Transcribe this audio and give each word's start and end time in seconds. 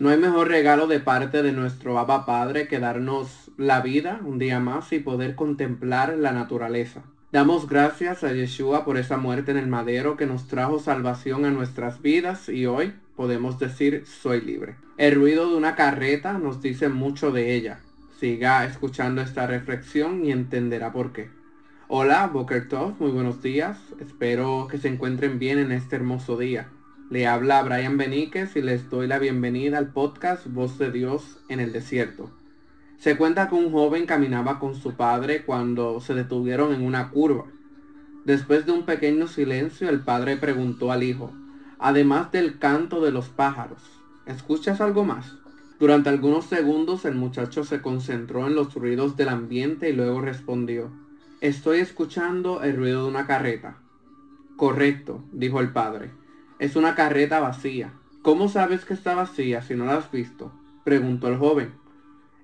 No 0.00 0.08
hay 0.08 0.16
mejor 0.16 0.48
regalo 0.48 0.86
de 0.86 0.98
parte 0.98 1.42
de 1.42 1.52
nuestro 1.52 1.98
Abba 1.98 2.24
Padre 2.24 2.66
que 2.68 2.78
darnos 2.78 3.50
la 3.58 3.82
vida 3.82 4.18
un 4.24 4.38
día 4.38 4.58
más 4.58 4.94
y 4.94 4.98
poder 4.98 5.34
contemplar 5.34 6.16
la 6.16 6.32
naturaleza. 6.32 7.02
Damos 7.32 7.68
gracias 7.68 8.24
a 8.24 8.32
Yeshua 8.32 8.86
por 8.86 8.96
esa 8.96 9.18
muerte 9.18 9.50
en 9.50 9.58
el 9.58 9.66
madero 9.66 10.16
que 10.16 10.24
nos 10.24 10.48
trajo 10.48 10.78
salvación 10.78 11.44
a 11.44 11.50
nuestras 11.50 12.00
vidas 12.00 12.48
y 12.48 12.64
hoy 12.64 12.94
podemos 13.14 13.58
decir 13.58 14.04
soy 14.06 14.40
libre. 14.40 14.76
El 14.96 15.16
ruido 15.16 15.50
de 15.50 15.56
una 15.56 15.76
carreta 15.76 16.32
nos 16.38 16.62
dice 16.62 16.88
mucho 16.88 17.30
de 17.30 17.54
ella. 17.54 17.80
Siga 18.18 18.64
escuchando 18.64 19.20
esta 19.20 19.46
reflexión 19.46 20.24
y 20.24 20.32
entenderá 20.32 20.92
por 20.92 21.12
qué. 21.12 21.28
Hola, 21.88 22.26
Boker 22.26 22.68
Tov, 22.68 22.94
muy 22.98 23.10
buenos 23.10 23.42
días. 23.42 23.76
Espero 24.00 24.66
que 24.70 24.78
se 24.78 24.88
encuentren 24.88 25.38
bien 25.38 25.58
en 25.58 25.72
este 25.72 25.96
hermoso 25.96 26.38
día. 26.38 26.68
Le 27.10 27.26
habla 27.26 27.60
Brian 27.64 27.96
Beníquez 27.96 28.54
y 28.54 28.62
les 28.62 28.88
doy 28.88 29.08
la 29.08 29.18
bienvenida 29.18 29.78
al 29.78 29.88
podcast 29.88 30.46
Voz 30.46 30.78
de 30.78 30.92
Dios 30.92 31.38
en 31.48 31.58
el 31.58 31.72
Desierto. 31.72 32.30
Se 33.00 33.16
cuenta 33.16 33.48
que 33.48 33.56
un 33.56 33.72
joven 33.72 34.06
caminaba 34.06 34.60
con 34.60 34.76
su 34.76 34.94
padre 34.94 35.42
cuando 35.44 36.00
se 36.00 36.14
detuvieron 36.14 36.72
en 36.72 36.82
una 36.82 37.10
curva. 37.10 37.46
Después 38.24 38.64
de 38.64 38.70
un 38.70 38.84
pequeño 38.84 39.26
silencio, 39.26 39.88
el 39.88 39.98
padre 39.98 40.36
preguntó 40.36 40.92
al 40.92 41.02
hijo, 41.02 41.32
además 41.80 42.30
del 42.30 42.60
canto 42.60 43.00
de 43.00 43.10
los 43.10 43.28
pájaros, 43.28 43.82
¿escuchas 44.26 44.80
algo 44.80 45.04
más? 45.04 45.34
Durante 45.80 46.10
algunos 46.10 46.44
segundos 46.44 47.04
el 47.04 47.16
muchacho 47.16 47.64
se 47.64 47.82
concentró 47.82 48.46
en 48.46 48.54
los 48.54 48.72
ruidos 48.72 49.16
del 49.16 49.30
ambiente 49.30 49.90
y 49.90 49.94
luego 49.94 50.20
respondió, 50.20 50.92
estoy 51.40 51.80
escuchando 51.80 52.62
el 52.62 52.76
ruido 52.76 53.02
de 53.02 53.10
una 53.10 53.26
carreta. 53.26 53.78
Correcto, 54.56 55.24
dijo 55.32 55.58
el 55.58 55.72
padre. 55.72 56.19
Es 56.60 56.76
una 56.76 56.94
carreta 56.94 57.40
vacía. 57.40 57.94
¿Cómo 58.20 58.50
sabes 58.50 58.84
que 58.84 58.92
está 58.92 59.14
vacía 59.14 59.62
si 59.62 59.74
no 59.74 59.86
la 59.86 59.96
has 59.96 60.12
visto? 60.12 60.52
Preguntó 60.84 61.28
el 61.28 61.38
joven. 61.38 61.72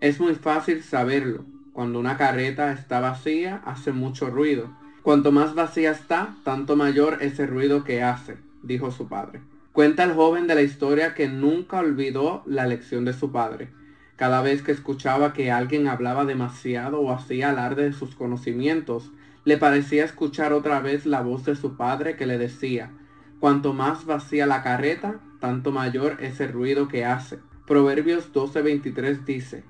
Es 0.00 0.20
muy 0.20 0.34
fácil 0.34 0.82
saberlo. 0.82 1.44
Cuando 1.74 2.00
una 2.00 2.16
carreta 2.16 2.72
está 2.72 3.00
vacía, 3.00 3.60
hace 3.66 3.92
mucho 3.92 4.30
ruido. 4.30 4.74
Cuanto 5.02 5.32
más 5.32 5.54
vacía 5.54 5.90
está, 5.90 6.34
tanto 6.44 6.76
mayor 6.76 7.18
es 7.20 7.38
el 7.40 7.48
ruido 7.48 7.84
que 7.84 8.02
hace, 8.02 8.38
dijo 8.62 8.90
su 8.90 9.06
padre. 9.06 9.42
Cuenta 9.72 10.04
el 10.04 10.14
joven 10.14 10.46
de 10.46 10.54
la 10.54 10.62
historia 10.62 11.12
que 11.12 11.28
nunca 11.28 11.80
olvidó 11.80 12.42
la 12.46 12.66
lección 12.66 13.04
de 13.04 13.12
su 13.12 13.32
padre. 13.32 13.68
Cada 14.16 14.40
vez 14.40 14.62
que 14.62 14.72
escuchaba 14.72 15.34
que 15.34 15.52
alguien 15.52 15.88
hablaba 15.88 16.24
demasiado 16.24 17.02
o 17.02 17.12
hacía 17.12 17.50
alarde 17.50 17.82
de 17.82 17.92
sus 17.92 18.14
conocimientos, 18.14 19.10
le 19.44 19.58
parecía 19.58 20.06
escuchar 20.06 20.54
otra 20.54 20.80
vez 20.80 21.04
la 21.04 21.20
voz 21.20 21.44
de 21.44 21.54
su 21.54 21.76
padre 21.76 22.16
que 22.16 22.24
le 22.24 22.38
decía, 22.38 22.92
Cuanto 23.38 23.74
más 23.74 24.06
vacía 24.06 24.46
la 24.46 24.62
carreta, 24.62 25.20
tanto 25.40 25.70
mayor 25.70 26.16
es 26.20 26.40
el 26.40 26.52
ruido 26.52 26.88
que 26.88 27.04
hace. 27.04 27.38
Proverbios 27.66 28.32
12:23 28.32 29.24
dice, 29.26 29.62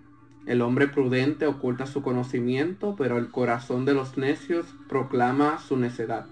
El 0.47 0.63
hombre 0.63 0.87
prudente 0.87 1.47
oculta 1.47 1.87
su 1.87 2.01
conocimiento, 2.01 2.95
pero 2.97 3.19
el 3.19 3.31
corazón 3.31 3.85
de 3.85 3.95
los 3.95 4.17
necios 4.17 4.67
proclama 4.89 5.59
su 5.59 5.77
necedad. 5.77 6.27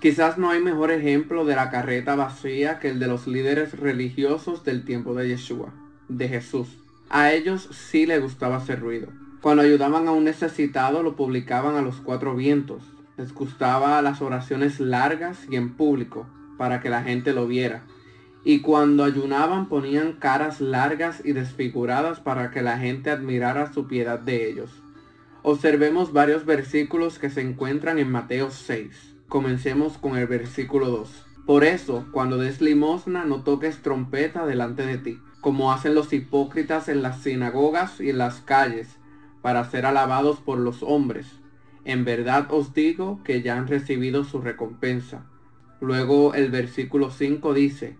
Quizás 0.00 0.36
no 0.36 0.50
hay 0.50 0.60
mejor 0.60 0.90
ejemplo 0.90 1.44
de 1.44 1.54
la 1.54 1.70
carreta 1.70 2.16
vacía 2.16 2.80
que 2.80 2.88
el 2.88 2.98
de 2.98 3.06
los 3.06 3.28
líderes 3.28 3.78
religiosos 3.78 4.64
del 4.64 4.84
tiempo 4.84 5.14
de 5.14 5.28
Yeshua, 5.28 5.72
de 6.08 6.28
Jesús. 6.28 6.78
A 7.08 7.32
ellos 7.32 7.68
sí 7.70 8.06
les 8.06 8.20
gustaba 8.20 8.56
hacer 8.56 8.80
ruido. 8.80 9.08
Cuando 9.40 9.62
ayudaban 9.62 10.08
a 10.08 10.12
un 10.12 10.24
necesitado 10.24 11.04
lo 11.04 11.14
publicaban 11.14 11.76
a 11.76 11.82
los 11.82 12.00
cuatro 12.00 12.34
vientos. 12.34 12.82
Les 13.16 13.32
gustaba 13.32 14.02
las 14.02 14.22
oraciones 14.22 14.80
largas 14.80 15.46
y 15.48 15.56
en 15.56 15.74
público 15.74 16.26
para 16.60 16.82
que 16.82 16.90
la 16.90 17.02
gente 17.02 17.32
lo 17.32 17.46
viera. 17.46 17.84
Y 18.44 18.60
cuando 18.60 19.04
ayunaban 19.04 19.70
ponían 19.70 20.12
caras 20.12 20.60
largas 20.60 21.22
y 21.24 21.32
desfiguradas 21.32 22.20
para 22.20 22.50
que 22.50 22.60
la 22.60 22.76
gente 22.76 23.08
admirara 23.08 23.72
su 23.72 23.86
piedad 23.86 24.18
de 24.18 24.46
ellos. 24.46 24.70
Observemos 25.42 26.12
varios 26.12 26.44
versículos 26.44 27.18
que 27.18 27.30
se 27.30 27.40
encuentran 27.40 27.98
en 27.98 28.10
Mateo 28.10 28.50
6. 28.50 29.16
Comencemos 29.26 29.96
con 29.96 30.18
el 30.18 30.26
versículo 30.26 30.90
2. 30.90 31.24
Por 31.46 31.64
eso, 31.64 32.04
cuando 32.12 32.36
des 32.36 32.60
limosna, 32.60 33.24
no 33.24 33.42
toques 33.42 33.80
trompeta 33.80 34.44
delante 34.44 34.84
de 34.84 34.98
ti, 34.98 35.18
como 35.40 35.72
hacen 35.72 35.94
los 35.94 36.12
hipócritas 36.12 36.90
en 36.90 37.00
las 37.00 37.22
sinagogas 37.22 38.02
y 38.02 38.10
en 38.10 38.18
las 38.18 38.42
calles, 38.42 38.98
para 39.40 39.64
ser 39.64 39.86
alabados 39.86 40.40
por 40.40 40.58
los 40.58 40.82
hombres. 40.82 41.26
En 41.86 42.04
verdad 42.04 42.48
os 42.50 42.74
digo 42.74 43.22
que 43.24 43.40
ya 43.40 43.56
han 43.56 43.66
recibido 43.66 44.24
su 44.24 44.42
recompensa. 44.42 45.24
Luego 45.80 46.34
el 46.34 46.50
versículo 46.50 47.10
5 47.10 47.54
dice, 47.54 47.96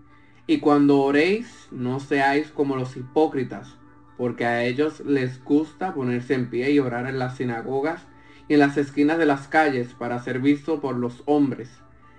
y 0.47 0.59
cuando 0.59 1.01
oréis, 1.01 1.69
no 1.71 2.01
seáis 2.01 2.49
como 2.49 2.77
los 2.77 2.97
hipócritas, 2.97 3.77
porque 4.17 4.45
a 4.45 4.65
ellos 4.65 5.01
les 5.01 5.43
gusta 5.43 5.95
ponerse 5.95 6.35
en 6.35 6.51
pie 6.51 6.73
y 6.73 6.79
orar 6.79 7.07
en 7.07 7.19
las 7.19 7.37
sinagogas 7.37 8.03
y 8.49 8.55
en 8.55 8.61
las 8.61 8.77
esquinas 8.77 9.17
de 9.17 9.27
las 9.27 9.49
calles 9.49 9.95
para 9.95 10.23
ser 10.23 10.41
visto 10.41 10.81
por 10.81 10.97
los 10.97 11.23
hombres. 11.25 11.71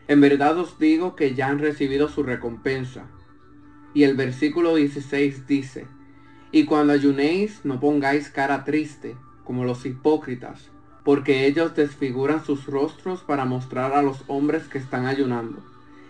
En 0.07 0.19
verdad 0.19 0.57
os 0.57 0.79
digo 0.79 1.15
que 1.15 1.35
ya 1.35 1.47
han 1.47 1.59
recibido 1.59 2.07
su 2.09 2.23
recompensa. 2.23 3.05
Y 3.93 4.03
el 4.03 4.15
versículo 4.15 4.75
16 4.75 5.45
dice, 5.45 5.87
y 6.51 6.65
cuando 6.65 6.93
ayunéis, 6.93 7.61
no 7.63 7.79
pongáis 7.79 8.29
cara 8.29 8.63
triste, 8.63 9.15
como 9.43 9.63
los 9.63 9.85
hipócritas, 9.85 10.71
porque 11.03 11.47
ellos 11.47 11.75
desfiguran 11.75 12.45
sus 12.45 12.65
rostros 12.67 13.21
para 13.21 13.45
mostrar 13.45 13.93
a 13.93 14.01
los 14.01 14.23
hombres 14.27 14.67
que 14.67 14.77
están 14.77 15.05
ayunando. 15.05 15.59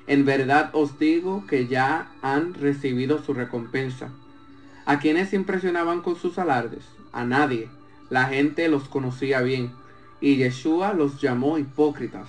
En 0.08 0.26
verdad 0.26 0.72
os 0.74 1.00
digo 1.00 1.46
que 1.48 1.68
ya 1.68 2.12
han 2.22 2.54
recibido 2.54 3.24
su 3.24 3.34
recompensa. 3.34 4.10
¿A 4.86 5.00
quienes 5.00 5.34
impresionaban 5.34 6.02
con 6.02 6.16
sus 6.16 6.38
alardes? 6.38 6.84
A 7.14 7.24
nadie. 7.24 7.70
La 8.10 8.26
gente 8.26 8.68
los 8.68 8.90
conocía 8.90 9.42
bien, 9.42 9.72
y 10.20 10.36
Yeshua 10.36 10.94
los 10.94 11.22
llamó 11.22 11.58
hipócritas. 11.58 12.28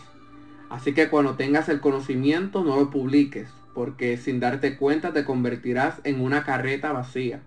Así 0.70 0.94
que 0.94 1.08
cuando 1.08 1.34
tengas 1.34 1.68
el 1.68 1.80
conocimiento 1.80 2.62
no 2.62 2.76
lo 2.76 2.90
publiques, 2.90 3.48
porque 3.74 4.16
sin 4.16 4.38
darte 4.38 4.76
cuenta 4.76 5.12
te 5.12 5.24
convertirás 5.24 6.00
en 6.04 6.20
una 6.20 6.44
carreta 6.44 6.92
vacía. 6.92 7.42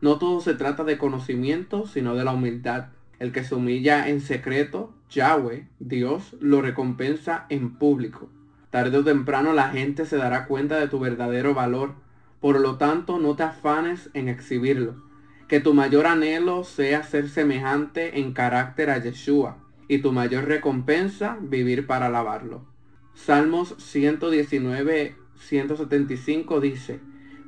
No 0.00 0.18
todo 0.18 0.40
se 0.40 0.54
trata 0.54 0.84
de 0.84 0.98
conocimiento, 0.98 1.86
sino 1.86 2.14
de 2.14 2.24
la 2.24 2.32
humildad. 2.32 2.86
El 3.22 3.30
que 3.30 3.44
se 3.44 3.54
humilla 3.54 4.08
en 4.08 4.20
secreto, 4.20 4.92
Yahweh, 5.08 5.68
Dios, 5.78 6.34
lo 6.40 6.60
recompensa 6.60 7.46
en 7.50 7.76
público. 7.76 8.28
Tarde 8.70 8.98
o 8.98 9.04
temprano 9.04 9.52
la 9.52 9.68
gente 9.68 10.06
se 10.06 10.16
dará 10.16 10.46
cuenta 10.48 10.80
de 10.80 10.88
tu 10.88 10.98
verdadero 10.98 11.54
valor. 11.54 11.94
Por 12.40 12.58
lo 12.58 12.78
tanto, 12.78 13.20
no 13.20 13.36
te 13.36 13.44
afanes 13.44 14.10
en 14.14 14.28
exhibirlo. 14.28 15.04
Que 15.46 15.60
tu 15.60 15.72
mayor 15.72 16.08
anhelo 16.08 16.64
sea 16.64 17.04
ser 17.04 17.28
semejante 17.28 18.18
en 18.18 18.32
carácter 18.32 18.90
a 18.90 18.98
Yeshua 18.98 19.56
y 19.86 19.98
tu 19.98 20.10
mayor 20.10 20.46
recompensa 20.46 21.38
vivir 21.40 21.86
para 21.86 22.06
alabarlo. 22.06 22.66
Salmos 23.14 23.76
119, 23.78 25.14
175 25.36 26.60
dice, 26.60 26.98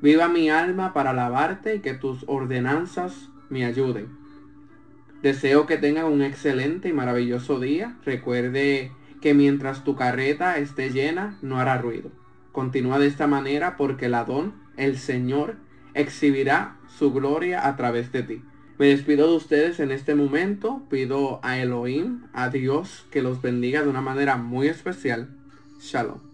Viva 0.00 0.28
mi 0.28 0.50
alma 0.50 0.92
para 0.92 1.10
alabarte 1.10 1.74
y 1.74 1.80
que 1.80 1.94
tus 1.94 2.24
ordenanzas 2.28 3.28
me 3.50 3.64
ayuden. 3.64 4.22
Deseo 5.24 5.64
que 5.64 5.78
tengan 5.78 6.04
un 6.04 6.20
excelente 6.20 6.90
y 6.90 6.92
maravilloso 6.92 7.58
día. 7.58 7.96
Recuerde 8.04 8.92
que 9.22 9.32
mientras 9.32 9.82
tu 9.82 9.96
carreta 9.96 10.58
esté 10.58 10.90
llena, 10.90 11.38
no 11.40 11.58
hará 11.58 11.78
ruido. 11.78 12.10
Continúa 12.52 12.98
de 12.98 13.06
esta 13.06 13.26
manera 13.26 13.78
porque 13.78 14.04
el 14.04 14.14
Adón, 14.16 14.52
el 14.76 14.98
Señor, 14.98 15.56
exhibirá 15.94 16.76
su 16.98 17.10
gloria 17.10 17.66
a 17.66 17.74
través 17.74 18.12
de 18.12 18.22
ti. 18.22 18.42
Me 18.78 18.88
despido 18.88 19.30
de 19.30 19.36
ustedes 19.38 19.80
en 19.80 19.92
este 19.92 20.14
momento. 20.14 20.82
Pido 20.90 21.40
a 21.42 21.56
Elohim, 21.58 22.24
a 22.34 22.50
Dios, 22.50 23.06
que 23.10 23.22
los 23.22 23.40
bendiga 23.40 23.82
de 23.82 23.88
una 23.88 24.02
manera 24.02 24.36
muy 24.36 24.68
especial. 24.68 25.30
Shalom. 25.80 26.33